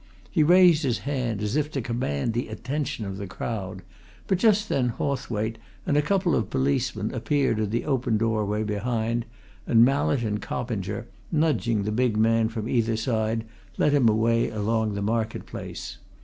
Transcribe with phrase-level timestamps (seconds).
[0.31, 3.83] He raised his hand, as if to command the attention of the crowd,
[4.25, 9.27] but just then Hawthwaite and a couple of policemen appeared in the open doorway behind,
[9.67, 13.45] and Mallett and Coppinger, nudging the big man from either side,
[13.77, 15.99] led him away along the market place.